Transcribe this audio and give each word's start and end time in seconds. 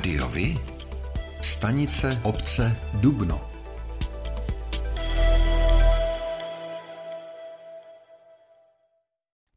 Rádiovi? 0.00 0.58
Stanice 1.42 2.20
obce 2.24 2.76
Dubno. 3.00 3.40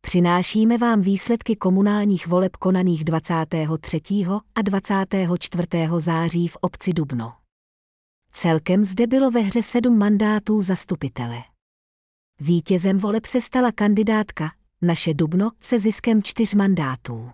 Přinášíme 0.02 0.78
vám 0.78 1.02
výsledky 1.02 1.56
komunálních 1.56 2.28
voleb 2.28 2.56
konaných 2.56 3.04
23. 3.04 4.02
a 4.56 4.62
24. 4.62 5.68
září 5.98 6.48
v 6.48 6.56
obci 6.62 6.94
Dubno. 6.94 7.34
Celkem 8.32 8.86
zde 8.86 9.08
bylo 9.08 9.32
ve 9.32 9.40
hře 9.40 9.64
sedm 9.64 9.98
mandátů 9.98 10.62
zastupitele. 10.62 11.38
Vítězem 12.40 13.00
voleb 13.00 13.26
se 13.26 13.42
stala 13.42 13.72
kandidátka 13.72 14.52
Naše 14.82 15.14
Dubno 15.14 15.52
se 15.62 15.80
ziskem 15.80 16.24
čtyř 16.24 16.54
mandátů. 16.54 17.32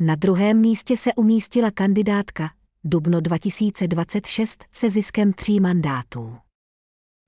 Na 0.00 0.14
druhém 0.14 0.60
místě 0.60 0.96
se 0.96 1.14
umístila 1.14 1.70
kandidátka 1.70 2.50
Dubno 2.84 3.20
2026 3.20 4.64
se 4.72 4.90
ziskem 4.90 5.32
tří 5.32 5.60
mandátů. 5.60 6.36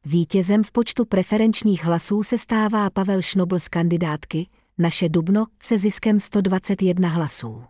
Vítězem 0.05 0.65
v 0.65 0.73
počtu 0.73 1.05
preferenčních 1.05 1.85
hlasů 1.85 2.23
se 2.23 2.39
stává 2.39 2.91
Pavel 2.91 3.23
Šnobl 3.23 3.59
z 3.59 3.69
kandidátky 3.69 4.49
Naše 4.79 5.09
Dubno 5.09 5.47
se 5.63 5.79
ziskem 5.79 6.21
121 6.21 7.09
hlasů. 7.09 7.65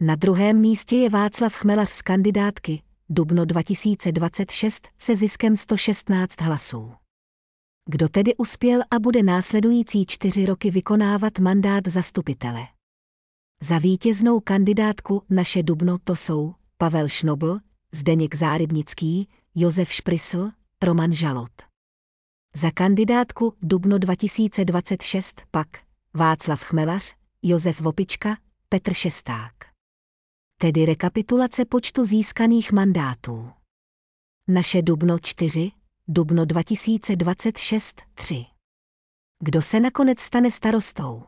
Na 0.00 0.14
druhém 0.14 0.60
místě 0.60 0.96
je 0.96 1.10
Václav 1.10 1.54
Chmelař 1.54 1.90
z 1.90 2.02
kandidátky 2.02 2.82
Dubno 3.08 3.44
2026 3.44 4.88
se 4.98 5.16
ziskem 5.16 5.56
116 5.56 6.40
hlasů. 6.40 6.92
Kdo 7.86 8.08
tedy 8.08 8.36
uspěl 8.36 8.80
a 8.90 8.98
bude 8.98 9.22
následující 9.22 10.06
čtyři 10.06 10.46
roky 10.46 10.70
vykonávat 10.70 11.38
mandát 11.38 11.88
zastupitele? 11.88 12.77
Za 13.62 13.78
vítěznou 13.78 14.40
kandidátku 14.40 15.22
naše 15.30 15.62
Dubno 15.62 15.98
to 15.98 16.16
jsou 16.16 16.54
Pavel 16.76 17.08
Šnobl, 17.08 17.58
Zdeněk 17.92 18.34
Zárybnický, 18.34 19.28
Josef 19.54 19.92
Šprysl, 19.92 20.50
Roman 20.82 21.12
Žalot. 21.14 21.62
Za 22.54 22.70
kandidátku 22.70 23.54
Dubno 23.62 23.98
2026 23.98 25.42
pak 25.50 25.68
Václav 26.14 26.62
Chmelař, 26.62 27.14
Josef 27.42 27.80
Vopička, 27.80 28.38
Petr 28.68 28.94
Šesták. 28.94 29.52
Tedy 30.60 30.86
rekapitulace 30.86 31.64
počtu 31.64 32.04
získaných 32.04 32.72
mandátů. 32.72 33.50
Naše 34.48 34.82
Dubno 34.82 35.18
4, 35.18 35.70
Dubno 36.08 36.44
2026 36.44 38.02
3. 38.14 38.44
Kdo 39.38 39.62
se 39.62 39.80
nakonec 39.80 40.20
stane 40.20 40.50
starostou? 40.50 41.22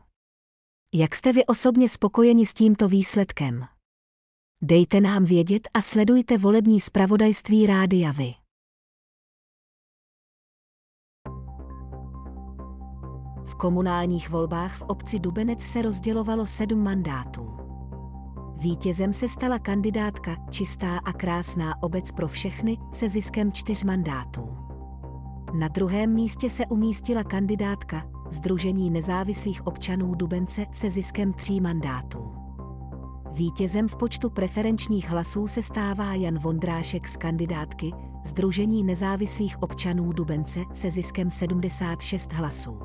Jak 0.93 1.15
jste 1.15 1.33
vy 1.33 1.45
osobně 1.45 1.89
spokojeni 1.89 2.45
s 2.45 2.53
tímto 2.53 2.87
výsledkem? 2.87 3.65
Dejte 4.61 5.01
nám 5.01 5.25
vědět 5.25 5.69
a 5.73 5.81
sledujte 5.81 6.37
volební 6.37 6.81
zpravodajství 6.81 7.65
Rádia 7.65 8.11
Vy. 8.11 8.33
V 13.45 13.55
komunálních 13.55 14.29
volbách 14.29 14.77
v 14.77 14.81
obci 14.81 15.19
Dubenec 15.19 15.61
se 15.61 15.81
rozdělovalo 15.81 16.45
sedm 16.45 16.83
mandátů. 16.83 17.57
Vítězem 18.57 19.13
se 19.13 19.29
stala 19.29 19.59
kandidátka 19.59 20.35
Čistá 20.49 20.97
a 20.97 21.13
krásná 21.13 21.83
obec 21.83 22.11
pro 22.11 22.27
všechny 22.27 22.77
se 22.93 23.09
ziskem 23.09 23.51
čtyř 23.51 23.83
mandátů. 23.83 24.57
Na 25.59 25.67
druhém 25.67 26.13
místě 26.13 26.49
se 26.49 26.65
umístila 26.65 27.23
kandidátka 27.23 28.20
Združení 28.31 28.89
nezávislých 28.89 29.67
občanů 29.67 30.15
Dubence 30.15 30.65
se 30.71 30.89
ziskem 30.89 31.33
tří 31.33 31.61
mandátů. 31.61 32.31
Vítězem 33.31 33.87
v 33.87 33.95
počtu 33.95 34.29
preferenčních 34.29 35.09
hlasů 35.09 35.47
se 35.47 35.63
stává 35.63 36.13
Jan 36.13 36.39
Vondrášek 36.39 37.07
z 37.07 37.17
kandidátky 37.17 37.91
Združení 38.25 38.83
nezávislých 38.83 39.63
občanů 39.63 40.13
Dubence 40.13 40.59
se 40.73 40.91
ziskem 40.91 41.29
76 41.29 42.33
hlasů. 42.33 42.79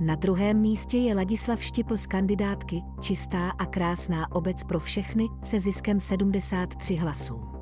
Na 0.00 0.14
druhém 0.14 0.60
místě 0.60 0.98
je 0.98 1.14
Ladislav 1.14 1.62
Štipl 1.62 1.96
z 1.96 2.06
kandidátky 2.06 2.82
Čistá 3.00 3.50
a 3.50 3.66
krásná 3.66 4.32
obec 4.32 4.64
pro 4.64 4.80
všechny 4.80 5.28
se 5.42 5.60
ziskem 5.60 6.00
73 6.00 6.96
hlasů. 6.96 7.57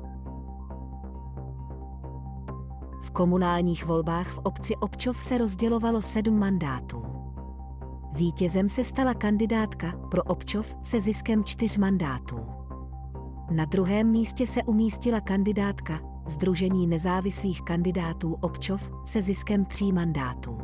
Komunálních 3.17 3.85
volbách 3.85 4.27
v 4.33 4.37
obci 4.37 4.75
Občov 4.75 5.23
se 5.23 5.37
rozdělovalo 5.37 6.01
sedm 6.01 6.39
mandátů. 6.39 7.03
Vítězem 8.13 8.69
se 8.69 8.83
stala 8.83 9.13
kandidátka 9.13 9.91
pro 10.11 10.23
Občov 10.23 10.75
se 10.83 11.01
ziskem 11.01 11.43
čtyř 11.43 11.77
mandátů. 11.77 12.39
Na 13.51 13.65
druhém 13.65 14.07
místě 14.07 14.47
se 14.47 14.63
umístila 14.63 15.21
kandidátka 15.21 15.99
Združení 16.27 16.87
nezávislých 16.87 17.61
kandidátů 17.61 18.37
Občov 18.41 18.81
se 19.05 19.21
ziskem 19.21 19.65
tří 19.65 19.91
mandátů. 19.91 20.57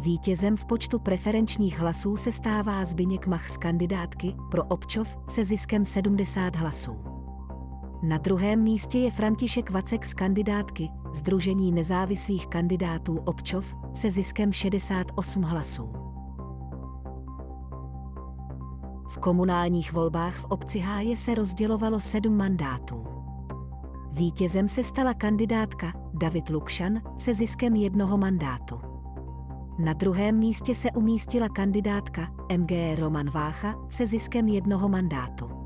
Vítězem 0.00 0.56
v 0.56 0.64
počtu 0.64 0.98
preferenčních 0.98 1.78
hlasů 1.78 2.16
se 2.16 2.32
stává 2.32 2.84
Zbyněk 2.84 3.26
Mach 3.26 3.50
z 3.50 3.56
kandidátky 3.56 4.34
pro 4.50 4.64
Občov 4.64 5.08
se 5.28 5.44
ziskem 5.44 5.84
70 5.84 6.56
hlasů. 6.56 7.11
Na 8.02 8.18
druhém 8.18 8.62
místě 8.62 8.98
je 8.98 9.10
František 9.10 9.70
Vacek 9.70 10.06
z 10.06 10.14
kandidátky 10.14 10.90
Združení 11.14 11.72
nezávislých 11.72 12.46
kandidátů 12.46 13.18
Občov 13.24 13.64
se 13.94 14.10
ziskem 14.10 14.52
68 14.52 15.42
hlasů. 15.42 15.92
V 19.08 19.18
komunálních 19.18 19.92
volbách 19.92 20.36
v 20.36 20.44
obci 20.44 20.78
Háje 20.78 21.16
se 21.16 21.34
rozdělovalo 21.34 22.00
sedm 22.00 22.36
mandátů. 22.36 23.04
Vítězem 24.12 24.68
se 24.68 24.84
stala 24.84 25.14
kandidátka 25.14 25.92
David 26.14 26.48
Lukšan 26.48 27.02
se 27.18 27.34
ziskem 27.34 27.76
jednoho 27.76 28.18
mandátu. 28.18 28.80
Na 29.78 29.92
druhém 29.92 30.38
místě 30.38 30.74
se 30.74 30.90
umístila 30.90 31.48
kandidátka 31.48 32.34
MG 32.56 32.98
Roman 32.98 33.30
Vácha 33.30 33.74
se 33.88 34.06
ziskem 34.06 34.48
jednoho 34.48 34.88
mandátu. 34.88 35.61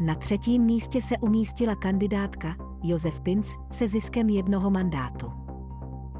Na 0.00 0.14
třetím 0.14 0.62
místě 0.62 1.02
se 1.02 1.18
umístila 1.18 1.74
kandidátka 1.76 2.56
Josef 2.82 3.20
Pinc 3.20 3.52
se 3.70 3.88
ziskem 3.88 4.28
jednoho 4.28 4.70
mandátu. 4.70 5.32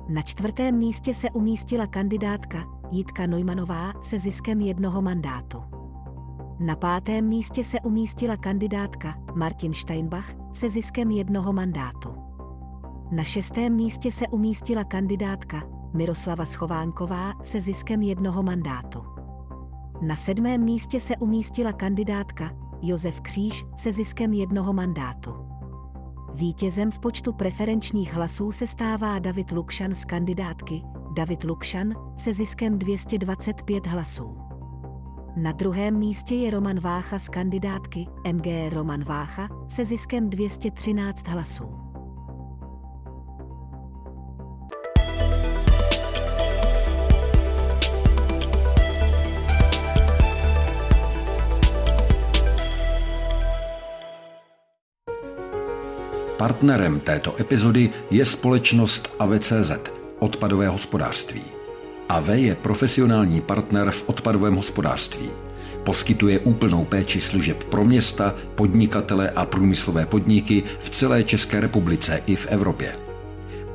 Na 0.09 0.23
čtvrtém 0.23 0.79
místě 0.79 1.15
se 1.15 1.31
umístila 1.31 1.87
kandidátka 1.87 2.65
Jitka 2.91 3.27
Neumanová 3.27 3.93
se 4.03 4.19
ziskem 4.19 4.61
jednoho 4.61 5.03
mandátu. 5.03 5.63
Na 6.59 6.77
pátém 6.77 7.25
místě 7.25 7.65
se 7.65 7.81
umístila 7.81 8.37
kandidátka 8.37 9.15
Martin 9.35 9.75
Steinbach 9.75 10.35
se 10.53 10.71
ziskem 10.71 11.11
jednoho 11.11 11.53
mandátu. 11.53 12.15
Na 13.11 13.25
šestém 13.25 13.75
místě 13.75 14.13
se 14.13 14.29
umístila 14.29 14.85
kandidátka 14.85 15.63
Miroslava 15.95 16.45
Schovánková 16.45 17.33
se 17.43 17.61
ziskem 17.61 18.03
jednoho 18.03 18.43
mandátu. 18.43 19.05
Na 20.03 20.17
sedmém 20.17 20.65
místě 20.65 21.01
se 21.01 21.17
umístila 21.17 21.73
kandidátka 21.73 22.66
Josef 22.83 23.21
Kříž 23.21 23.65
se 23.77 23.93
ziskem 23.93 24.33
jednoho 24.33 24.73
mandátu. 24.73 25.35
Vítězem 26.35 26.91
v 26.91 26.99
počtu 26.99 27.33
preferenčních 27.33 28.15
hlasů 28.15 28.53
se 28.53 28.67
stává 28.67 29.19
David 29.19 29.51
Lukšan 29.51 29.95
z 29.95 30.05
kandidátky 30.05 30.83
David 31.17 31.45
Lukšan 31.45 31.95
se 32.17 32.35
ziskem 32.35 32.79
225 32.79 33.87
hlasů. 33.87 34.37
Na 35.37 35.53
druhém 35.53 35.99
místě 35.99 36.35
je 36.35 36.51
Roman 36.51 36.81
Vácha 36.81 37.19
z 37.19 37.29
kandidátky 37.29 38.07
MG 38.33 38.47
Roman 38.73 39.05
Vácha 39.05 39.49
se 39.69 39.85
ziskem 39.85 40.31
213 40.31 41.29
hlasů. 41.29 41.86
Partnerem 56.47 57.01
této 57.01 57.41
epizody 57.41 57.91
je 58.11 58.25
společnost 58.25 59.15
AVCZ, 59.19 59.73
odpadové 60.19 60.69
hospodářství. 60.69 61.43
AV 62.09 62.29
je 62.29 62.55
profesionální 62.55 63.41
partner 63.41 63.91
v 63.91 64.09
odpadovém 64.09 64.55
hospodářství. 64.55 65.29
Poskytuje 65.85 66.39
úplnou 66.39 66.85
péči 66.85 67.21
služeb 67.21 67.65
pro 67.65 67.85
města, 67.85 68.35
podnikatele 68.55 69.31
a 69.31 69.45
průmyslové 69.45 70.07
podniky 70.07 70.63
v 70.81 70.91
celé 70.91 71.25
České 71.25 71.61
republice 71.61 72.23
i 72.27 72.37
v 72.37 72.47
Evropě. 72.47 72.97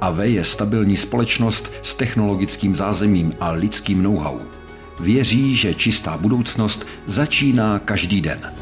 AV 0.02 0.20
je 0.20 0.44
stabilní 0.44 0.98
společnost 0.98 1.72
s 1.82 1.96
technologickým 1.96 2.76
zázemím 2.76 3.34
a 3.40 3.52
lidským 3.52 4.04
know-how. 4.04 4.40
Věří, 5.00 5.56
že 5.56 5.74
čistá 5.74 6.18
budoucnost 6.18 6.88
začíná 7.06 7.80
každý 7.80 8.22
den. 8.22 8.61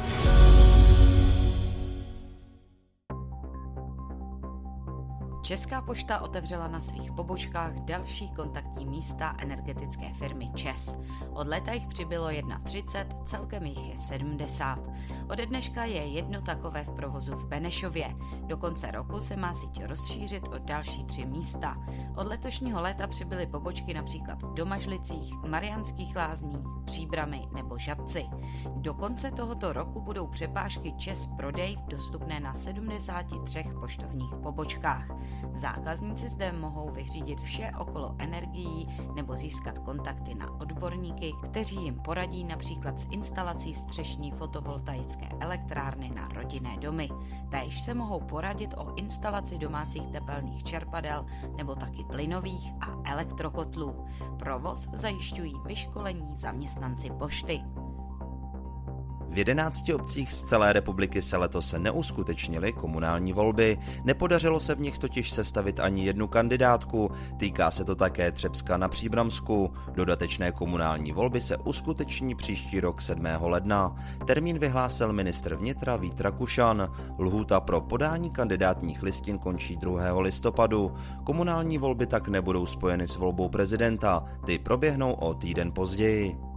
Česká 5.49 5.81
pošta 5.81 6.19
otevřela 6.19 6.67
na 6.67 6.81
svých 6.81 7.11
pobočkách 7.11 7.73
další 7.73 8.29
kontaktní 8.29 8.85
místa 8.85 9.35
energetické 9.37 10.13
firmy 10.13 10.49
ČES. 10.55 10.95
Od 11.33 11.47
léta 11.47 11.71
jich 11.71 11.87
přibylo 11.87 12.29
31, 12.63 13.23
celkem 13.25 13.65
jich 13.65 13.89
je 13.89 13.97
70. 13.97 14.79
Ode 15.29 15.45
dneška 15.45 15.83
je 15.83 16.05
jedno 16.05 16.41
takové 16.41 16.83
v 16.83 16.91
provozu 16.91 17.35
v 17.35 17.45
Benešově. 17.45 18.15
Do 18.45 18.57
konce 18.57 18.91
roku 18.91 19.21
se 19.21 19.35
má 19.35 19.53
síť 19.53 19.83
rozšířit 19.83 20.47
o 20.47 20.57
další 20.57 21.03
tři 21.03 21.25
místa. 21.25 21.77
Od 22.15 22.27
letošního 22.27 22.81
léta 22.81 23.07
přibyly 23.07 23.47
pobočky 23.47 23.93
například 23.93 24.43
v 24.43 24.53
Domažlicích, 24.53 25.33
Mariánských 25.47 26.15
lázních, 26.15 26.65
Příbramy 26.85 27.47
nebo 27.55 27.77
Žadci. 27.77 28.25
Do 28.75 28.93
konce 28.93 29.31
tohoto 29.31 29.73
roku 29.73 30.01
budou 30.01 30.27
přepážky 30.27 30.93
ČES 30.97 31.27
prodej 31.37 31.77
dostupné 31.87 32.39
na 32.39 32.53
73 32.53 33.63
poštovních 33.79 34.35
pobočkách. 34.43 35.07
Zákazníci 35.53 36.29
zde 36.29 36.51
mohou 36.51 36.91
vyřídit 36.91 37.41
vše 37.41 37.71
okolo 37.79 38.15
energií 38.17 38.87
nebo 39.15 39.35
získat 39.35 39.79
kontakty 39.79 40.35
na 40.35 40.51
odborníky, 40.61 41.33
kteří 41.43 41.75
jim 41.75 41.99
poradí 41.99 42.43
například 42.43 42.99
s 42.99 43.07
instalací 43.11 43.73
střešní 43.73 44.31
fotovoltaické 44.31 45.29
elektrárny 45.39 46.09
na 46.09 46.27
rodinné 46.27 46.77
domy. 46.77 47.09
Též 47.49 47.81
se 47.81 47.93
mohou 47.93 48.19
poradit 48.19 48.73
o 48.77 48.95
instalaci 48.95 49.57
domácích 49.57 50.07
tepelných 50.07 50.63
čerpadel 50.63 51.25
nebo 51.57 51.75
taky 51.75 52.03
plynových 52.03 52.73
a 52.81 53.11
elektrokotlů. 53.11 54.05
Provoz 54.39 54.89
zajišťují 54.93 55.53
vyškolení 55.65 56.37
zaměstnanci 56.37 57.09
pošty. 57.09 57.61
V 59.29 59.37
11 59.37 59.89
obcích 59.89 60.33
z 60.33 60.43
celé 60.43 60.73
republiky 60.73 61.21
se 61.21 61.37
letos 61.37 61.75
neuskutečnily 61.77 62.73
komunální 62.73 63.33
volby, 63.33 63.79
nepodařilo 64.03 64.59
se 64.59 64.75
v 64.75 64.79
nich 64.79 64.99
totiž 64.99 65.31
sestavit 65.31 65.79
ani 65.79 66.05
jednu 66.05 66.27
kandidátku, 66.27 67.11
týká 67.37 67.71
se 67.71 67.85
to 67.85 67.95
také 67.95 68.31
Třebska 68.31 68.77
na 68.77 68.89
Příbramsku. 68.89 69.73
Dodatečné 69.93 70.51
komunální 70.51 71.11
volby 71.11 71.41
se 71.41 71.57
uskuteční 71.57 72.35
příští 72.35 72.79
rok 72.79 73.01
7. 73.01 73.25
ledna. 73.41 73.95
Termín 74.25 74.59
vyhlásil 74.59 75.13
ministr 75.13 75.55
vnitra 75.55 75.95
Vít 75.95 76.21
Rakušan. 76.21 76.91
Lhůta 77.19 77.59
pro 77.59 77.81
podání 77.81 78.31
kandidátních 78.31 79.03
listin 79.03 79.37
končí 79.39 79.75
2. 79.75 80.19
listopadu. 80.19 80.95
Komunální 81.23 81.77
volby 81.77 82.07
tak 82.07 82.27
nebudou 82.27 82.65
spojeny 82.65 83.07
s 83.07 83.15
volbou 83.15 83.49
prezidenta, 83.49 84.25
ty 84.45 84.59
proběhnou 84.59 85.13
o 85.13 85.33
týden 85.33 85.71
později. 85.71 86.48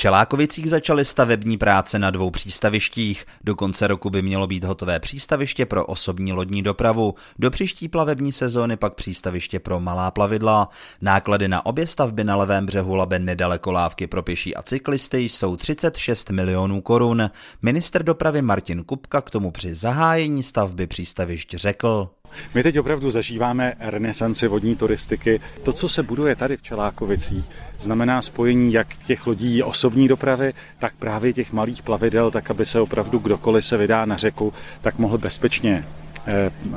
Čelákovicích 0.00 0.70
začaly 0.70 1.04
stavební 1.04 1.58
práce 1.58 1.98
na 1.98 2.10
dvou 2.10 2.30
přístavištích. 2.30 3.26
Do 3.44 3.54
konce 3.54 3.86
roku 3.86 4.10
by 4.10 4.22
mělo 4.22 4.46
být 4.46 4.64
hotové 4.64 5.00
přístaviště 5.00 5.66
pro 5.66 5.86
osobní 5.86 6.32
lodní 6.32 6.62
dopravu, 6.62 7.14
do 7.38 7.50
příští 7.50 7.88
plavební 7.88 8.32
sezóny 8.32 8.76
pak 8.76 8.94
přístaviště 8.94 9.58
pro 9.58 9.80
malá 9.80 10.10
plavidla. 10.10 10.68
Náklady 11.00 11.48
na 11.48 11.66
obě 11.66 11.86
stavby 11.86 12.24
na 12.24 12.36
levém 12.36 12.66
břehu 12.66 12.94
Labe 12.94 13.18
nedaleko 13.18 13.72
lávky 13.72 14.06
pro 14.06 14.22
pěší 14.22 14.56
a 14.56 14.62
cyklisty 14.62 15.18
jsou 15.18 15.56
36 15.56 16.30
milionů 16.30 16.80
korun. 16.80 17.30
Minister 17.62 18.02
dopravy 18.02 18.42
Martin 18.42 18.84
Kupka 18.84 19.20
k 19.20 19.30
tomu 19.30 19.50
při 19.50 19.74
zahájení 19.74 20.42
stavby 20.42 20.86
přístavišť 20.86 21.54
řekl. 21.54 22.10
My 22.54 22.62
teď 22.62 22.78
opravdu 22.78 23.10
zažíváme 23.10 23.74
renesanci 23.80 24.48
vodní 24.48 24.76
turistiky. 24.76 25.40
To, 25.62 25.72
co 25.72 25.88
se 25.88 26.02
buduje 26.02 26.36
tady 26.36 26.56
v 26.56 26.62
Čelákovicích, 26.62 27.44
znamená 27.78 28.22
spojení 28.22 28.72
jak 28.72 28.96
těch 28.96 29.26
lodí 29.26 29.62
osobní 29.62 30.08
dopravy, 30.08 30.52
tak 30.78 30.94
právě 30.98 31.32
těch 31.32 31.52
malých 31.52 31.82
plavidel, 31.82 32.30
tak 32.30 32.50
aby 32.50 32.66
se 32.66 32.80
opravdu 32.80 33.18
kdokoliv 33.18 33.64
se 33.64 33.76
vydá 33.76 34.04
na 34.04 34.16
řeku, 34.16 34.52
tak 34.80 34.98
mohl 34.98 35.18
bezpečně 35.18 35.84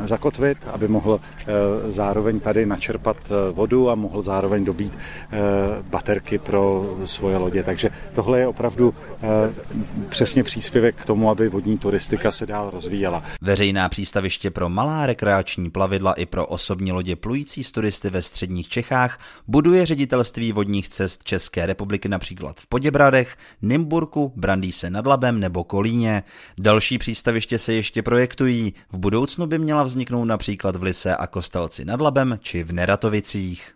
zakotvit, 0.04 0.58
aby 0.72 0.88
mohl 0.88 1.20
eh, 1.40 1.46
zároveň 1.92 2.40
tady 2.40 2.66
načerpat 2.66 3.18
eh, 3.26 3.52
vodu 3.52 3.90
a 3.90 3.96
mohl 3.96 4.22
zároveň 4.22 4.66
dobít 4.66 4.98
baterky 5.90 6.38
pro 6.38 6.96
svoje 7.06 7.38
lodě. 7.38 7.64
Takže 7.64 7.90
tohle 8.16 8.40
je 8.40 8.48
opravdu 8.48 8.94
přesně 10.10 10.44
příspěvek 10.44 10.96
k 10.96 11.06
tomu, 11.06 11.30
aby 11.30 11.50
vodní 11.50 11.78
turistika 11.78 12.32
se 12.32 12.46
dál 12.46 12.70
rozvíjela. 12.70 13.24
Veřejná 13.42 13.90
přístaviště 13.90 14.52
pro 14.52 14.70
malá 14.70 15.06
rekreační 15.06 15.72
plavidla 15.72 16.14
i 16.14 16.26
pro 16.26 16.46
osobní 16.46 16.92
lodě 16.92 17.16
plující 17.16 17.64
z 17.64 17.72
turisty 17.72 18.10
ve 18.10 18.22
středních 18.22 18.70
Čechách 18.70 19.20
buduje 19.48 19.86
ředitelství 19.86 20.52
vodních 20.52 20.90
cest 20.90 21.24
České 21.24 21.66
republiky 21.66 22.10
například 22.10 22.60
v 22.60 22.68
Poděbradech, 22.68 23.38
Nymburku, 23.62 24.34
Brandýse 24.36 24.90
nad 24.90 25.06
Labem 25.06 25.40
nebo 25.40 25.64
Kolíně. 25.64 26.24
Další 26.60 26.98
přístaviště 26.98 27.60
se 27.60 27.74
ještě 27.74 28.02
projektují. 28.02 28.74
V 28.92 28.98
budoucnu 28.98 29.43
budoucnu 29.44 29.60
by 29.60 29.64
měla 29.64 29.84
vzniknout 29.84 30.26
například 30.26 30.76
v 30.76 30.84
Lise 30.84 31.16
a 31.16 31.28
Kostelci 31.28 31.86
nad 31.86 32.02
Labem 32.02 32.40
či 32.42 32.64
v 32.64 32.72
Neratovicích. 32.72 33.76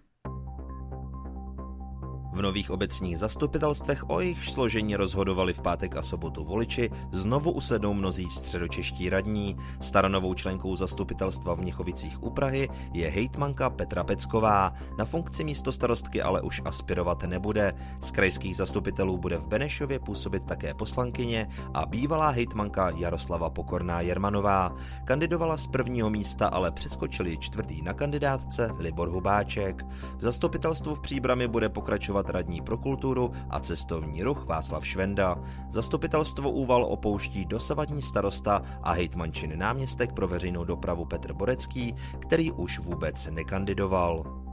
V 2.38 2.42
nových 2.42 2.72
obecních 2.72 3.20
zastupitelstvech 3.20 4.10
o 4.10 4.20
jejich 4.20 4.46
složení 4.46 4.96
rozhodovali 4.96 5.54
v 5.54 5.62
pátek 5.62 5.96
a 5.96 6.02
sobotu 6.02 6.44
voliči, 6.44 6.90
znovu 7.12 7.52
usednou 7.52 7.94
mnozí 7.94 8.30
středočeští 8.30 9.10
radní. 9.10 9.58
Staronovou 9.80 10.34
členkou 10.34 10.76
zastupitelstva 10.76 11.54
v 11.54 11.60
Měchovicích 11.60 12.24
u 12.24 12.30
Prahy 12.30 12.70
je 12.94 13.10
hejtmanka 13.10 13.70
Petra 13.70 14.04
Pecková. 14.04 14.74
Na 14.98 15.06
funkci 15.06 15.44
místo 15.44 15.72
starostky 15.72 16.22
ale 16.22 16.42
už 16.42 16.62
aspirovat 16.66 17.24
nebude. 17.24 17.74
Z 18.02 18.12
krajských 18.12 18.58
zastupitelů 18.58 19.18
bude 19.18 19.38
v 19.38 19.48
Benešově 19.48 20.00
působit 20.00 20.44
také 20.44 20.74
poslankyně 20.74 21.48
a 21.74 21.86
bývalá 21.86 22.30
hejtmanka 22.30 22.90
Jaroslava 22.90 23.50
Pokorná 23.50 24.02
Jermanová. 24.02 24.76
Kandidovala 25.06 25.58
z 25.58 25.68
prvního 25.68 26.10
místa, 26.10 26.48
ale 26.48 26.72
přeskočili 26.72 27.38
čtvrtý 27.38 27.82
na 27.82 27.94
kandidátce 27.94 28.70
Libor 28.78 29.10
Hubáček. 29.10 29.84
V 30.18 30.22
zastupitelstvu 30.22 30.96
v 30.96 31.02
Příbrami 31.02 31.48
bude 31.48 31.70
pokračovat 31.70 32.27
jmenovat 32.28 32.30
radní 32.30 32.62
pro 32.62 32.78
kulturu 32.78 33.32
a 33.50 33.60
cestovní 33.60 34.24
ruch 34.24 34.46
Václav 34.46 34.86
Švenda. 34.86 35.38
Zastupitelstvo 35.70 36.52
Úval 36.52 36.86
opouští 36.86 37.46
dosavadní 37.46 38.02
starosta 38.02 38.62
a 38.84 38.92
hejtmančin 38.92 39.60
náměstek 39.60 40.14
pro 40.14 40.28
veřejnou 40.28 40.64
dopravu 40.64 41.06
Petr 41.06 41.34
Borecký, 41.34 41.96
který 42.20 42.52
už 42.52 42.80
vůbec 42.80 43.28
nekandidoval. 43.28 44.47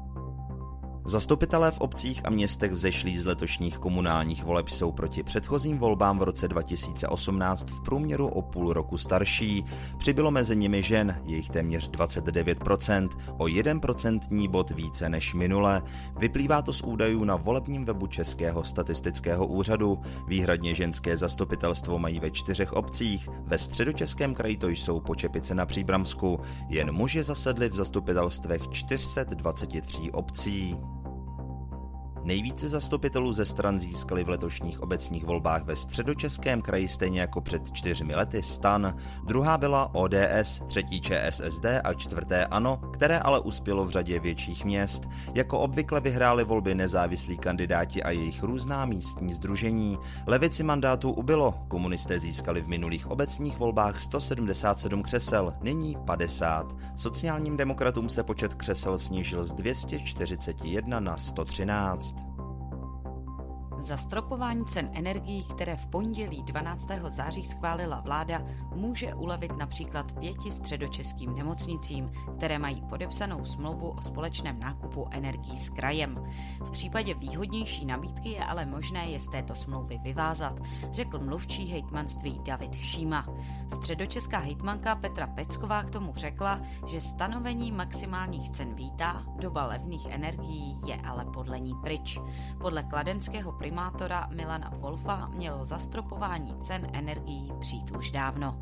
Zastupitelé 1.06 1.70
v 1.70 1.80
obcích 1.80 2.20
a 2.24 2.30
městech 2.30 2.72
vzešlí 2.72 3.18
z 3.18 3.26
letošních 3.26 3.78
komunálních 3.78 4.44
voleb 4.44 4.68
jsou 4.68 4.92
proti 4.92 5.22
předchozím 5.22 5.78
volbám 5.78 6.18
v 6.18 6.22
roce 6.22 6.48
2018 6.48 7.70
v 7.70 7.82
průměru 7.82 8.28
o 8.28 8.42
půl 8.42 8.72
roku 8.72 8.98
starší. 8.98 9.64
Přibylo 9.98 10.30
mezi 10.30 10.56
nimi 10.56 10.82
žen, 10.82 11.22
jejich 11.24 11.50
téměř 11.50 11.90
29%, 11.90 13.08
o 13.38 13.44
1% 13.44 14.48
bod 14.48 14.70
více 14.70 15.08
než 15.08 15.34
minule. 15.34 15.82
Vyplývá 16.18 16.62
to 16.62 16.72
z 16.72 16.82
údajů 16.82 17.24
na 17.24 17.36
volebním 17.36 17.84
webu 17.84 18.06
Českého 18.06 18.64
statistického 18.64 19.46
úřadu. 19.46 19.98
Výhradně 20.28 20.74
ženské 20.74 21.16
zastupitelstvo 21.16 21.98
mají 21.98 22.20
ve 22.20 22.30
čtyřech 22.30 22.72
obcích, 22.72 23.28
ve 23.42 23.58
středočeském 23.58 24.34
kraji 24.34 24.56
to 24.56 24.68
jsou 24.68 25.00
Počepice 25.00 25.54
na 25.54 25.66
Příbramsku. 25.66 26.40
Jen 26.68 26.92
muži 26.92 27.22
zasedli 27.22 27.68
v 27.68 27.74
zastupitelstvech 27.74 28.62
423 28.70 30.10
obcí. 30.12 30.76
Nejvíce 32.24 32.68
zastupitelů 32.68 33.32
ze 33.32 33.44
stran 33.44 33.78
získali 33.78 34.24
v 34.24 34.28
letošních 34.28 34.82
obecních 34.82 35.24
volbách 35.24 35.64
ve 35.64 35.76
středočeském 35.76 36.62
kraji 36.62 36.88
stejně 36.88 37.20
jako 37.20 37.40
před 37.40 37.72
čtyřmi 37.72 38.14
lety 38.14 38.42
stan. 38.42 38.96
Druhá 39.24 39.58
byla 39.58 39.94
ODS, 39.94 40.62
třetí 40.66 41.00
ČSSD 41.00 41.64
a 41.84 41.94
čtvrté 41.94 42.46
ANO, 42.46 42.76
které 42.92 43.18
ale 43.18 43.40
uspělo 43.40 43.84
v 43.84 43.90
řadě 43.90 44.20
větších 44.20 44.64
měst. 44.64 45.08
Jako 45.34 45.58
obvykle 45.58 46.00
vyhráli 46.00 46.44
volby 46.44 46.74
nezávislí 46.74 47.38
kandidáti 47.38 48.02
a 48.02 48.10
jejich 48.10 48.42
různá 48.42 48.86
místní 48.86 49.32
združení. 49.32 49.98
Levici 50.26 50.62
mandátů 50.62 51.12
ubylo, 51.12 51.54
komunisté 51.68 52.18
získali 52.18 52.62
v 52.62 52.68
minulých 52.68 53.10
obecních 53.10 53.58
volbách 53.58 54.00
177 54.00 55.02
křesel, 55.02 55.54
nyní 55.62 55.96
50. 56.06 56.76
Sociálním 56.96 57.56
demokratům 57.56 58.08
se 58.08 58.22
počet 58.22 58.54
křesel 58.54 58.98
snížil 58.98 59.44
z 59.44 59.52
241 59.52 61.00
na 61.00 61.16
113. 61.16 62.13
Zastropování 63.78 64.64
cen 64.64 64.90
energií, 64.92 65.44
které 65.44 65.76
v 65.76 65.86
pondělí 65.86 66.42
12. 66.42 66.88
září 67.08 67.44
schválila 67.44 68.00
vláda, 68.00 68.42
může 68.74 69.14
ulevit 69.14 69.56
například 69.56 70.12
pěti 70.12 70.52
středočeským 70.52 71.36
nemocnicím, 71.36 72.12
které 72.36 72.58
mají 72.58 72.82
podepsanou 72.82 73.44
smlouvu 73.44 73.88
o 73.88 74.02
společném 74.02 74.60
nákupu 74.60 75.06
energií 75.10 75.56
s 75.56 75.70
krajem. 75.70 76.24
V 76.60 76.70
případě 76.70 77.14
výhodnější 77.14 77.86
nabídky 77.86 78.28
je 78.28 78.44
ale 78.44 78.66
možné 78.66 79.06
je 79.06 79.20
z 79.20 79.26
této 79.26 79.54
smlouvy 79.54 79.98
vyvázat, 80.02 80.60
řekl 80.90 81.18
mluvčí 81.18 81.66
hejtmanství 81.66 82.40
David 82.44 82.74
Šíma. 82.74 83.26
Středočeská 83.68 84.38
hejtmanka 84.38 84.94
Petra 84.94 85.26
Pecková 85.26 85.82
k 85.82 85.90
tomu 85.90 86.12
řekla, 86.16 86.60
že 86.86 87.00
stanovení 87.00 87.72
maximálních 87.72 88.50
cen 88.50 88.74
vítá, 88.74 89.22
doba 89.40 89.66
levných 89.66 90.06
energií 90.06 90.76
je 90.86 90.96
ale 90.96 91.24
podle 91.24 91.60
ní 91.60 91.72
pryč. 91.82 92.18
Podle 92.60 92.82
kladenského 92.82 93.52
primátora 93.64 94.28
Milana 94.36 94.72
Wolfa 94.78 95.28
mělo 95.34 95.64
zastropování 95.64 96.54
cen 96.60 96.86
energií 96.92 97.52
přijít 97.60 97.90
už 97.98 98.10
dávno. 98.10 98.58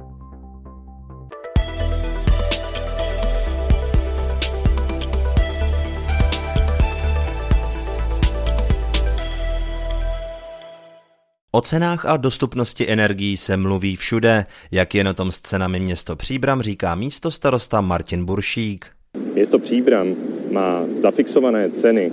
O 11.52 11.60
cenách 11.60 12.06
a 12.06 12.16
dostupnosti 12.16 12.90
energií 12.90 13.36
se 13.36 13.56
mluví 13.56 13.96
všude. 13.96 14.46
Jak 14.70 14.94
je 14.94 15.04
na 15.04 15.12
tom 15.14 15.32
s 15.32 15.40
cenami 15.40 15.80
město 15.80 16.16
Příbram, 16.16 16.62
říká 16.62 16.94
místo 16.94 17.30
starosta 17.30 17.80
Martin 17.80 18.24
Buršík. 18.24 18.86
Město 19.34 19.58
Příbram 19.58 20.14
má 20.50 20.82
zafixované 20.90 21.70
ceny 21.70 22.12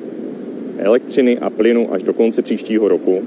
elektřiny 0.80 1.38
a 1.38 1.50
plynu 1.50 1.94
až 1.94 2.04
do 2.04 2.14
konce 2.14 2.42
příštího 2.42 2.88
roku. 2.88 3.24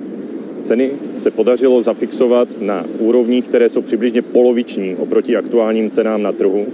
Ceny 0.62 0.90
se 1.12 1.30
podařilo 1.30 1.82
zafixovat 1.82 2.49
na 2.61 2.87
úrovních, 2.99 3.44
které 3.44 3.68
jsou 3.68 3.82
přibližně 3.82 4.23
poloviční 4.23 4.97
oproti 4.97 5.37
aktuálním 5.37 5.90
cenám 5.90 6.23
na 6.23 6.32
trhu. 6.32 6.66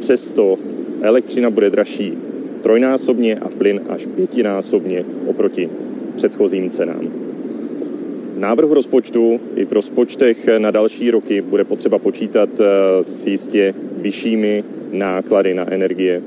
Přesto 0.00 0.58
elektřina 1.02 1.50
bude 1.50 1.70
dražší 1.70 2.18
trojnásobně 2.62 3.36
a 3.36 3.48
plyn 3.48 3.80
až 3.88 4.06
pětinásobně 4.06 5.04
oproti 5.26 5.68
předchozím 6.16 6.70
cenám. 6.70 7.10
Návrhu 8.36 8.74
rozpočtu 8.74 9.40
i 9.56 9.64
v 9.64 9.72
rozpočtech 9.72 10.48
na 10.58 10.70
další 10.70 11.10
roky 11.10 11.40
bude 11.40 11.64
potřeba 11.64 11.98
počítat 11.98 12.48
eh, 12.60 12.64
s 13.04 13.26
jistě 13.26 13.74
vyššími 13.96 14.64
náklady 14.92 15.54
na 15.54 15.72
energie 15.72 16.22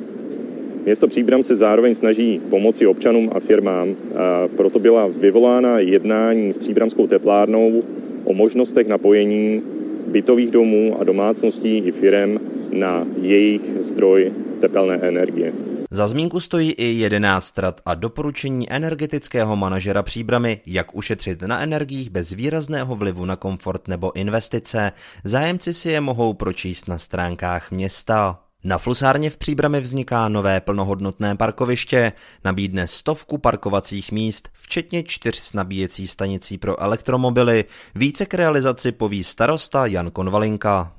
Město 0.86 1.08
Příbram 1.08 1.44
se 1.44 1.56
zároveň 1.56 1.96
snaží 1.96 2.42
pomoci 2.50 2.88
občanům 2.88 3.30
a 3.36 3.40
firmám, 3.40 3.96
a 4.16 4.48
proto 4.48 4.80
byla 4.80 5.08
vyvolána 5.08 5.80
jednání 5.80 6.54
s 6.54 6.58
Příbramskou 6.58 7.08
teplárnou 7.08 7.84
o 8.24 8.34
možnostech 8.34 8.88
napojení 8.88 9.62
bytových 10.08 10.52
domů 10.52 10.98
a 11.00 11.04
domácností 11.04 11.78
i 11.78 11.92
firem 11.92 12.40
na 12.74 13.08
jejich 13.22 13.62
zdroj 13.80 14.34
tepelné 14.62 14.96
energie. 14.96 15.54
Za 15.92 16.08
zmínku 16.08 16.40
stojí 16.40 16.72
i 16.72 16.86
11 16.86 17.60
rad 17.60 17.82
a 17.86 17.94
doporučení 17.94 18.72
energetického 18.72 19.56
manažera 19.56 20.04
Příbramy, 20.04 20.62
jak 20.66 20.96
ušetřit 20.96 21.42
na 21.42 21.62
energiích 21.62 22.10
bez 22.10 22.32
výrazného 22.32 22.96
vlivu 22.96 23.26
na 23.26 23.36
komfort 23.36 23.88
nebo 23.88 24.16
investice. 24.16 24.92
Zájemci 25.24 25.74
si 25.74 25.90
je 25.90 26.02
mohou 26.02 26.34
pročíst 26.34 26.88
na 26.88 26.98
stránkách 26.98 27.72
města. 27.72 28.43
Na 28.66 28.78
Flusárně 28.78 29.30
v 29.30 29.38
Příbrami 29.38 29.80
vzniká 29.80 30.30
nové 30.30 30.62
plnohodnotné 30.62 31.36
parkoviště, 31.36 32.12
nabídne 32.46 32.88
stovku 32.88 33.38
parkovacích 33.38 34.12
míst, 34.12 34.50
včetně 34.54 35.04
čtyř 35.04 35.54
nabíjecí 35.54 36.08
stanicí 36.08 36.58
pro 36.58 36.82
elektromobily. 36.82 37.66
Více 37.96 38.26
k 38.26 38.34
realizaci 38.34 38.92
poví 38.92 39.24
starosta 39.24 39.86
Jan 39.86 40.12
Konvalinka. 40.12 40.94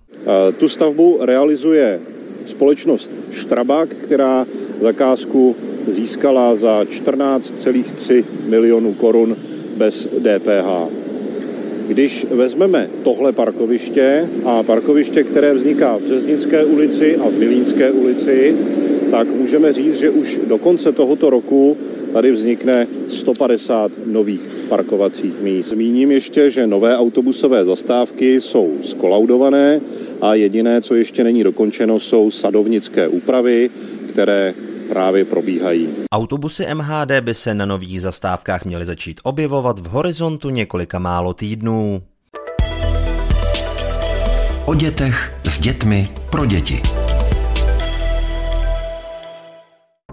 Tu 0.59 0.69
stavbu 0.69 1.19
realizuje 1.25 2.01
společnost 2.47 3.13
Štrabák, 3.31 3.89
která 3.89 4.47
zakázku 4.81 5.57
získala 5.89 6.57
za 6.57 6.83
14,3 6.83 8.25
milionů 8.49 8.95
korun 8.95 9.37
bez 9.77 10.07
DPH. 10.07 11.04
Když 11.89 12.27
vezmeme 12.31 12.91
tohle 13.03 13.33
parkoviště 13.33 14.29
a 14.45 14.63
parkoviště, 14.63 15.25
které 15.25 15.55
vzniká 15.55 15.97
v 15.97 16.03
Březnické 16.03 16.65
ulici 16.65 17.17
a 17.17 17.29
v 17.29 17.39
Milínské 17.39 17.91
ulici, 17.91 18.57
tak 19.11 19.29
můžeme 19.29 19.73
říct, 19.73 19.99
že 19.99 20.11
už 20.11 20.41
do 20.47 20.59
konce 20.59 20.93
tohoto 20.93 21.31
roku 21.31 21.77
tady 22.13 22.31
vznikne 22.33 22.87
150 23.09 23.93
nových 24.07 24.41
parkovacích 24.69 25.41
míst. 25.43 25.69
Zmíním 25.69 26.11
ještě, 26.11 26.51
že 26.51 26.67
nové 26.67 26.97
autobusové 26.97 27.65
zastávky 27.65 28.41
jsou 28.41 28.73
skolaudované 28.83 29.81
a 30.21 30.35
jediné, 30.35 30.81
co 30.81 30.95
ještě 30.95 31.25
není 31.25 31.45
dokončeno, 31.45 32.01
jsou 32.01 32.31
sadovnické 32.31 33.09
úpravy, 33.09 33.71
které 34.09 34.55
právě 34.85 35.25
probíhají. 35.25 35.89
Autobusy 36.13 36.75
MHD 36.75 37.13
by 37.21 37.35
se 37.35 37.55
na 37.55 37.67
nových 37.67 38.03
zastávkách 38.03 38.65
měly 38.65 38.85
začít 38.85 39.21
objevovat 39.23 39.79
v 39.79 39.87
horizontu 39.87 40.51
několika 40.51 40.99
málo 40.99 41.35
týdnů. 41.35 42.03
O 44.65 44.75
dětech, 44.75 45.39
s 45.45 45.61
dětmi, 45.61 46.09
pro 46.31 46.47
děti. 46.47 47.04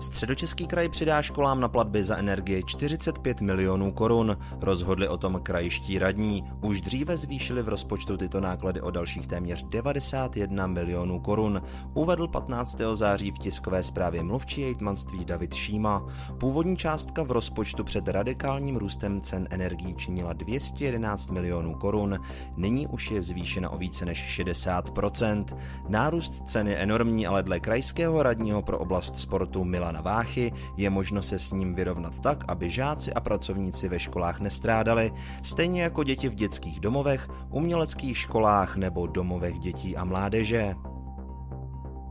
Středočeský 0.01 0.67
kraj 0.67 0.89
přidá 0.89 1.21
školám 1.21 1.59
na 1.59 1.67
platby 1.67 2.03
za 2.03 2.17
energie 2.17 2.63
45 2.63 3.41
milionů 3.41 3.91
korun. 3.91 4.37
Rozhodli 4.61 5.07
o 5.07 5.17
tom 5.17 5.39
krajiští 5.43 5.99
radní. 5.99 6.43
Už 6.61 6.81
dříve 6.81 7.17
zvýšili 7.17 7.61
v 7.61 7.69
rozpočtu 7.69 8.17
tyto 8.17 8.39
náklady 8.39 8.81
o 8.81 8.91
dalších 8.91 9.27
téměř 9.27 9.63
91 9.63 10.67
milionů 10.67 11.19
korun. 11.19 11.61
Uvedl 11.93 12.27
15. 12.27 12.77
září 12.93 13.31
v 13.31 13.37
tiskové 13.37 13.83
zprávě 13.83 14.23
mluvčí 14.23 14.61
jejtmanství 14.61 15.25
David 15.25 15.53
Šíma. 15.53 16.07
Původní 16.37 16.77
částka 16.77 17.23
v 17.23 17.31
rozpočtu 17.31 17.83
před 17.83 18.07
radikálním 18.07 18.77
růstem 18.77 19.21
cen 19.21 19.47
energií 19.49 19.95
činila 19.95 20.33
211 20.33 21.31
milionů 21.31 21.75
korun. 21.75 22.19
Nyní 22.57 22.87
už 22.87 23.11
je 23.11 23.21
zvýšena 23.21 23.69
o 23.69 23.77
více 23.77 24.05
než 24.05 24.39
60%. 24.39 25.45
Nárůst 25.87 26.49
cen 26.49 26.67
je 26.67 26.75
enormní, 26.75 27.27
ale 27.27 27.43
dle 27.43 27.59
krajského 27.59 28.23
radního 28.23 28.61
pro 28.61 28.79
oblast 28.79 29.17
sportu 29.17 29.63
Milana 29.91 30.01
Váchy 30.01 30.51
je 30.77 30.89
možno 30.89 31.21
se 31.21 31.39
s 31.39 31.51
ním 31.51 31.75
vyrovnat 31.75 32.19
tak, 32.19 32.43
aby 32.47 32.69
žáci 32.69 33.13
a 33.13 33.19
pracovníci 33.19 33.89
ve 33.89 33.99
školách 33.99 34.39
nestrádali, 34.39 35.11
stejně 35.43 35.81
jako 35.81 36.03
děti 36.03 36.29
v 36.29 36.35
dětských 36.35 36.79
domovech, 36.79 37.29
uměleckých 37.49 38.17
školách 38.17 38.77
nebo 38.77 39.07
domovech 39.07 39.59
dětí 39.59 39.97
a 39.97 40.05
mládeže. 40.05 40.75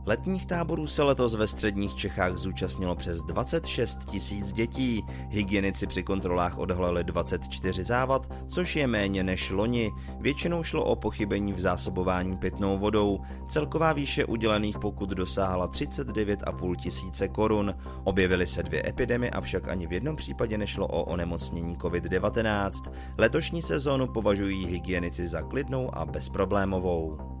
Letních 0.05 0.45
táborů 0.45 0.87
se 0.87 1.03
letos 1.03 1.35
ve 1.35 1.47
středních 1.47 1.95
Čechách 1.95 2.37
zúčastnilo 2.37 2.95
přes 2.95 3.23
26 3.23 4.05
tisíc 4.05 4.53
dětí. 4.53 5.05
Hygienici 5.29 5.87
při 5.87 6.03
kontrolách 6.03 6.57
odhalili 6.57 7.03
24 7.03 7.83
závad, 7.83 8.33
což 8.47 8.75
je 8.75 8.87
méně 8.87 9.23
než 9.23 9.51
loni. 9.51 9.91
Většinou 10.19 10.63
šlo 10.63 10.83
o 10.85 10.95
pochybení 10.95 11.53
v 11.53 11.59
zásobování 11.59 12.37
pitnou 12.37 12.77
vodou. 12.77 13.19
Celková 13.47 13.93
výše 13.93 14.25
udělených 14.25 14.79
pokut 14.79 15.09
dosáhla 15.09 15.67
39,5 15.67 16.75
tisíce 16.75 17.27
korun. 17.27 17.75
Objevily 18.03 18.47
se 18.47 18.63
dvě 18.63 18.83
epidemie, 18.89 19.31
avšak 19.31 19.67
ani 19.67 19.87
v 19.87 19.93
jednom 19.93 20.15
případě 20.15 20.57
nešlo 20.57 20.87
o 20.87 21.03
onemocnění 21.03 21.77
COVID-19. 21.77 22.91
Letošní 23.17 23.61
sezónu 23.61 24.07
považují 24.07 24.65
hygienici 24.65 25.27
za 25.27 25.41
klidnou 25.41 25.97
a 25.97 26.05
bezproblémovou. 26.05 27.40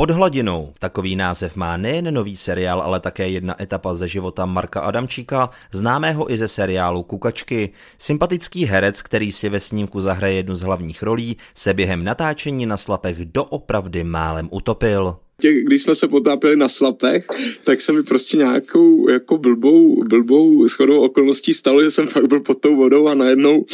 Pod 0.00 0.10
hladinou, 0.10 0.72
takový 0.78 1.16
název 1.16 1.56
má 1.56 1.76
nejen 1.76 2.14
nový 2.14 2.36
seriál, 2.36 2.80
ale 2.80 3.00
také 3.00 3.28
jedna 3.28 3.62
etapa 3.62 3.94
ze 3.94 4.08
života 4.08 4.46
Marka 4.46 4.80
Adamčíka, 4.80 5.50
známého 5.72 6.32
i 6.32 6.38
ze 6.38 6.48
seriálu 6.48 7.02
Kukačky. 7.02 7.70
Sympatický 7.98 8.64
herec, 8.64 9.02
který 9.02 9.32
si 9.32 9.48
ve 9.48 9.60
snímku 9.60 10.00
zahraje 10.00 10.34
jednu 10.34 10.54
z 10.54 10.62
hlavních 10.62 11.02
rolí, 11.02 11.36
se 11.54 11.74
během 11.74 12.04
natáčení 12.04 12.66
na 12.66 12.76
slapech 12.76 13.24
doopravdy 13.24 14.04
málem 14.04 14.48
utopil 14.52 15.16
těch, 15.40 15.64
když 15.64 15.82
jsme 15.82 15.94
se 15.94 16.08
potápěli 16.08 16.56
na 16.56 16.68
slapech, 16.68 17.26
tak 17.64 17.80
se 17.80 17.92
mi 17.92 18.02
prostě 18.02 18.36
nějakou 18.36 19.08
jako 19.08 19.38
blbou, 19.38 20.04
blbou 20.04 20.66
shodou 20.66 21.00
okolností 21.00 21.52
stalo, 21.52 21.82
že 21.82 21.90
jsem 21.90 22.06
fakt 22.06 22.26
byl 22.26 22.40
pod 22.40 22.60
tou 22.60 22.76
vodou 22.76 23.08
a 23.08 23.14
najednou 23.14 23.66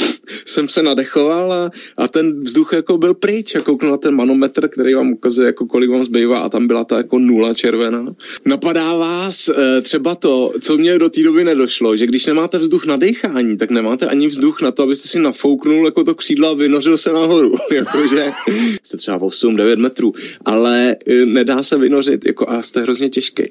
jsem 0.46 0.68
se 0.68 0.82
nadechoval 0.82 1.52
a, 1.52 1.70
a 1.96 2.08
ten 2.08 2.42
vzduch 2.42 2.72
jako 2.72 2.98
byl 2.98 3.14
pryč 3.14 3.54
a 3.54 3.60
kouknu 3.60 3.90
na 3.90 3.96
ten 3.96 4.14
manometr, 4.14 4.68
který 4.68 4.94
vám 4.94 5.12
ukazuje, 5.12 5.46
jako 5.46 5.66
kolik 5.66 5.90
vám 5.90 6.04
zbývá 6.04 6.38
a 6.38 6.48
tam 6.48 6.66
byla 6.66 6.84
ta 6.84 6.96
jako 6.96 7.18
nula 7.18 7.54
červená. 7.54 8.14
Napadá 8.44 8.96
vás 8.96 9.48
e, 9.48 9.80
třeba 9.80 10.14
to, 10.14 10.52
co 10.60 10.78
mě 10.78 10.98
do 10.98 11.08
té 11.08 11.22
doby 11.22 11.44
nedošlo, 11.44 11.96
že 11.96 12.06
když 12.06 12.26
nemáte 12.26 12.58
vzduch 12.58 12.86
na 12.86 12.96
dechání, 12.96 13.56
tak 13.56 13.70
nemáte 13.70 14.06
ani 14.06 14.26
vzduch 14.26 14.62
na 14.62 14.70
to, 14.72 14.82
abyste 14.82 15.08
si 15.08 15.18
nafouknul 15.18 15.84
jako 15.84 16.04
to 16.04 16.14
křídla 16.14 16.50
a 16.50 16.54
vynořil 16.54 16.96
se 16.96 17.12
nahoru. 17.12 17.54
Jakože 17.72 18.32
jste 18.82 18.96
třeba 18.96 19.18
8-9 19.18 19.76
metrů, 19.76 20.14
ale 20.44 20.96
e, 21.06 21.26
nedá 21.26 21.55
nedá 21.56 21.62
se 21.62 21.78
vynořit 21.78 22.26
jako 22.26 22.50
a 22.50 22.62
jste 22.62 22.82
hrozně 22.82 23.08
těžký. 23.08 23.42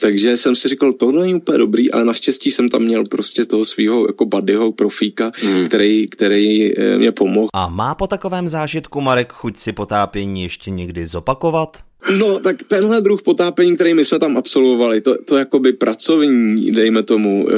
Takže 0.00 0.36
jsem 0.36 0.56
si 0.56 0.68
říkal, 0.68 0.92
tohle 0.92 1.22
není 1.22 1.34
úplně 1.34 1.58
dobrý, 1.58 1.90
ale 1.90 2.04
naštěstí 2.04 2.50
jsem 2.50 2.68
tam 2.68 2.82
měl 2.82 3.04
prostě 3.04 3.44
toho 3.44 3.64
svého 3.64 4.06
jako 4.06 4.26
buddyho, 4.26 4.72
profíka, 4.72 5.32
hmm. 5.34 5.66
který, 5.66 6.08
který 6.08 6.78
eh, 6.78 6.98
mě 6.98 7.12
pomohl. 7.12 7.48
A 7.54 7.68
má 7.68 7.94
po 7.94 8.06
takovém 8.06 8.48
zážitku 8.48 9.00
Marek 9.00 9.32
chuť 9.32 9.56
si 9.56 9.72
potápění 9.72 10.42
ještě 10.42 10.70
někdy 10.70 11.06
zopakovat? 11.06 11.87
No, 12.18 12.40
tak 12.40 12.56
tenhle 12.68 13.00
druh 13.00 13.22
potápění, 13.22 13.74
který 13.74 13.94
my 13.94 14.04
jsme 14.04 14.18
tam 14.18 14.36
absolvovali, 14.36 15.00
to, 15.00 15.18
to 15.24 15.36
jakoby 15.36 15.72
pracovní, 15.72 16.70
dejme 16.70 17.02
tomu, 17.02 17.48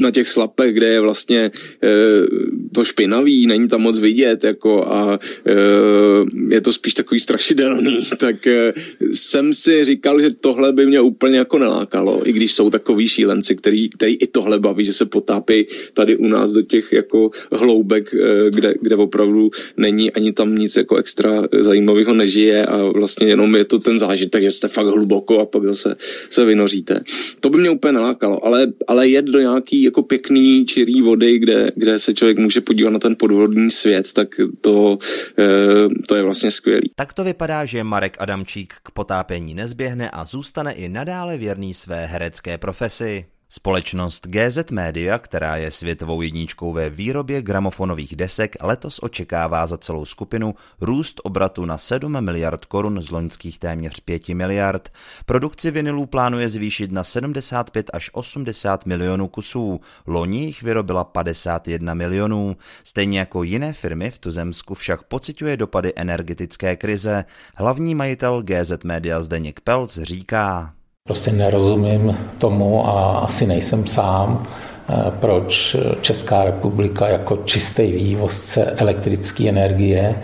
na 0.00 0.10
těch 0.10 0.28
slapech, 0.28 0.74
kde 0.74 0.86
je 0.86 1.00
vlastně 1.00 1.38
e, 1.44 1.50
to 2.72 2.84
špinavý, 2.84 3.46
není 3.46 3.68
tam 3.68 3.80
moc 3.80 3.98
vidět, 3.98 4.44
jako 4.44 4.86
a 4.92 5.18
e, 5.46 5.54
je 6.54 6.60
to 6.60 6.72
spíš 6.72 6.94
takový 6.94 7.20
strašidelný, 7.20 8.06
tak 8.18 8.46
e, 8.46 8.72
jsem 9.12 9.54
si 9.54 9.84
říkal, 9.84 10.20
že 10.20 10.30
tohle 10.30 10.72
by 10.72 10.86
mě 10.86 11.00
úplně 11.00 11.38
jako 11.38 11.58
nelákalo, 11.58 12.28
i 12.28 12.32
když 12.32 12.52
jsou 12.54 12.70
takový 12.70 13.08
šílenci, 13.08 13.56
který, 13.56 13.88
který 13.88 14.14
i 14.14 14.26
tohle 14.26 14.58
baví, 14.58 14.84
že 14.84 14.92
se 14.92 15.06
potápí 15.06 15.66
tady 15.94 16.16
u 16.16 16.28
nás 16.28 16.52
do 16.52 16.62
těch 16.62 16.92
jako 16.92 17.30
hloubek, 17.52 18.14
e, 18.14 18.50
kde, 18.50 18.74
kde 18.80 18.96
opravdu 18.96 19.50
není 19.76 20.12
ani 20.12 20.32
tam 20.32 20.54
nic 20.54 20.76
jako 20.76 20.96
extra 20.96 21.42
zajímavého 21.58 22.14
nežije 22.14 22.66
a 22.66 22.84
vlastně 22.84 23.26
jenom 23.26 23.56
je 23.56 23.64
to 23.64 23.77
ten 23.78 23.98
zážitek, 23.98 24.42
že 24.42 24.50
jste 24.50 24.68
fakt 24.68 24.86
hluboko 24.86 25.40
a 25.40 25.46
pak 25.46 25.64
zase 25.64 25.96
se 26.30 26.44
vynoříte. 26.44 27.00
To 27.40 27.50
by 27.50 27.58
mě 27.58 27.70
úplně 27.70 27.92
nalákalo, 27.92 28.44
ale, 28.44 28.66
ale 28.86 29.08
jet 29.08 29.24
do 29.24 29.40
nějaký 29.40 29.82
jako 29.82 30.02
pěkný 30.02 30.66
čirý 30.66 31.02
vody, 31.02 31.38
kde, 31.38 31.72
kde 31.74 31.98
se 31.98 32.14
člověk 32.14 32.38
může 32.38 32.60
podívat 32.60 32.90
na 32.90 32.98
ten 32.98 33.16
podvodní 33.18 33.70
svět, 33.70 34.12
tak 34.12 34.28
to, 34.60 34.98
e, 35.38 35.88
to 36.06 36.14
je 36.16 36.22
vlastně 36.22 36.50
skvělý. 36.50 36.90
Tak 36.94 37.12
to 37.12 37.24
vypadá, 37.24 37.64
že 37.64 37.84
Marek 37.84 38.16
Adamčík 38.18 38.74
k 38.82 38.90
potápění 38.90 39.54
nezběhne 39.54 40.10
a 40.10 40.24
zůstane 40.24 40.72
i 40.72 40.88
nadále 40.88 41.38
věrný 41.38 41.74
své 41.74 42.06
herecké 42.06 42.58
profesi. 42.58 43.24
Společnost 43.50 44.26
GZ 44.26 44.70
Media, 44.70 45.18
která 45.18 45.56
je 45.56 45.70
světovou 45.70 46.22
jedničkou 46.22 46.72
ve 46.72 46.90
výrobě 46.90 47.42
gramofonových 47.42 48.16
desek, 48.16 48.56
letos 48.60 49.00
očekává 49.02 49.66
za 49.66 49.78
celou 49.78 50.04
skupinu 50.04 50.54
růst 50.80 51.20
obratu 51.24 51.64
na 51.64 51.78
7 51.78 52.24
miliard 52.24 52.64
korun 52.64 53.02
z 53.02 53.10
loňských 53.10 53.58
téměř 53.58 54.00
5 54.00 54.28
miliard. 54.28 54.88
Produkci 55.26 55.70
vinilů 55.70 56.06
plánuje 56.06 56.48
zvýšit 56.48 56.92
na 56.92 57.04
75 57.04 57.90
až 57.92 58.10
80 58.12 58.86
milionů 58.86 59.28
kusů. 59.28 59.80
Loni 60.06 60.44
jich 60.44 60.62
vyrobila 60.62 61.04
51 61.04 61.94
milionů. 61.94 62.56
Stejně 62.84 63.18
jako 63.18 63.42
jiné 63.42 63.72
firmy 63.72 64.10
v 64.10 64.18
tuzemsku 64.18 64.74
však 64.74 65.02
pociťuje 65.02 65.56
dopady 65.56 65.92
energetické 65.96 66.76
krize. 66.76 67.24
Hlavní 67.54 67.94
majitel 67.94 68.42
GZ 68.42 68.84
Media 68.84 69.20
Zdeněk 69.20 69.60
Pelc 69.60 69.98
říká, 69.98 70.72
Prostě 71.08 71.32
nerozumím 71.32 72.16
tomu 72.38 72.88
a 72.88 73.18
asi 73.18 73.46
nejsem 73.46 73.86
sám, 73.86 74.46
eh, 74.88 74.94
proč 75.20 75.76
Česká 76.00 76.44
republika 76.44 77.08
jako 77.08 77.38
čistý 77.44 77.92
vývozce 77.92 78.64
elektrické 78.64 79.48
energie 79.48 80.14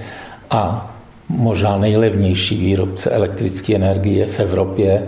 a 0.50 0.90
možná 1.28 1.78
nejlevnější 1.78 2.56
výrobce 2.56 3.10
elektrické 3.10 3.74
energie 3.74 4.26
v 4.26 4.40
Evropě 4.40 5.02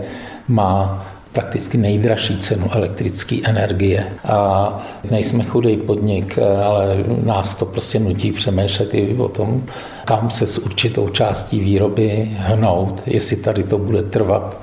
má 0.47 1.05
prakticky 1.33 1.77
nejdražší 1.77 2.37
cenu 2.37 2.67
elektrické 2.71 3.35
energie. 3.43 4.07
A 4.25 4.81
nejsme 5.11 5.43
chudý 5.43 5.77
podnik, 5.77 6.39
ale 6.65 7.03
nás 7.23 7.55
to 7.55 7.65
prostě 7.65 7.99
nutí 7.99 8.31
přemýšlet 8.31 8.93
i 8.93 9.15
o 9.17 9.29
tom, 9.29 9.63
kam 10.05 10.29
se 10.29 10.47
s 10.47 10.57
určitou 10.57 11.09
částí 11.09 11.59
výroby 11.59 12.31
hnout, 12.37 13.01
jestli 13.05 13.37
tady 13.37 13.63
to 13.63 13.77
bude 13.77 14.03
trvat 14.03 14.61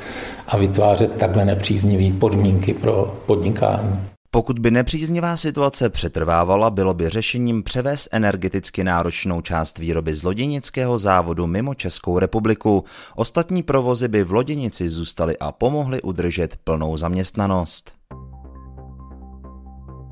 a 0.49 0.57
vytvářet 0.57 1.19
takhle 1.19 1.45
nepříznivé 1.45 2.19
podmínky 2.19 2.75
pro 2.75 3.23
podnikání. 3.27 4.01
Pokud 4.35 4.59
by 4.59 4.71
nepříznivá 4.71 5.37
situace 5.37 5.91
přetrvávala, 5.91 6.71
bylo 6.71 6.95
by 6.95 7.09
řešením 7.09 7.63
převést 7.63 8.09
energeticky 8.13 8.85
náročnou 8.85 9.41
část 9.41 9.79
výroby 9.79 10.15
z 10.15 10.23
loděnického 10.23 10.99
závodu 10.99 11.47
mimo 11.47 11.75
Českou 11.75 12.19
republiku. 12.19 12.85
Ostatní 13.17 13.63
provozy 13.63 14.09
by 14.09 14.25
v 14.25 14.33
loděnici 14.33 14.89
zůstaly 14.89 15.39
a 15.39 15.53
pomohly 15.53 16.03
udržet 16.03 16.57
plnou 16.65 16.97
zaměstnanost. 16.97 17.93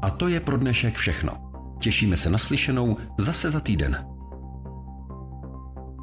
A 0.03 0.11
to 0.11 0.29
je 0.29 0.41
pro 0.41 0.57
dnešek 0.57 0.97
všechno. 0.97 1.33
Těšíme 1.81 2.17
se 2.17 2.31
na 2.31 2.39
slyšenou 2.39 2.97
zase 3.19 3.51
za 3.51 3.61
týden. 3.61 4.12